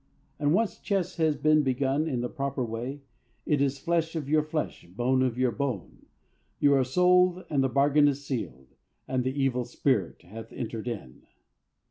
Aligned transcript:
And 0.39 0.51
once 0.51 0.79
chess 0.79 1.17
has 1.17 1.35
been 1.37 1.61
begun 1.61 2.07
in 2.07 2.21
the 2.21 2.27
proper 2.27 2.65
way, 2.65 3.03
it 3.45 3.61
is 3.61 3.77
flesh 3.77 4.15
of 4.15 4.27
your 4.27 4.41
flesh, 4.41 4.87
bone 4.89 5.21
of 5.21 5.37
your 5.37 5.51
bone; 5.51 6.07
you 6.59 6.73
are 6.73 6.83
sold, 6.83 7.45
and 7.51 7.63
the 7.63 7.69
bargain 7.69 8.07
is 8.07 8.25
sealed, 8.25 8.73
and 9.07 9.23
the 9.23 9.39
evil 9.39 9.63
spirit 9.63 10.23
hath 10.23 10.51
entered 10.53 10.87
in. 10.87 11.27